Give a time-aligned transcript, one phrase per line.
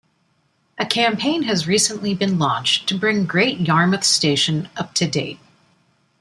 [0.79, 5.37] A campaign has recently been launched to bring Great Yarmouth Station up-to-date.